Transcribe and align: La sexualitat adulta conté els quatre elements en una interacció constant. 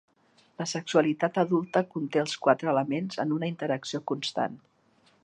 La 0.61 0.65
sexualitat 0.71 1.37
adulta 1.43 1.83
conté 1.91 2.23
els 2.23 2.35
quatre 2.47 2.71
elements 2.73 3.21
en 3.25 3.37
una 3.39 3.51
interacció 3.55 4.03
constant. 4.15 4.57